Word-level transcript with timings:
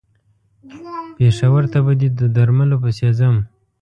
پېښور 1.15 1.63
ته 1.71 1.79
به 1.85 1.91
د 2.01 2.03
دې 2.17 2.27
درملو 2.35 2.77
پسې 2.83 3.09
ځم. 3.19 3.35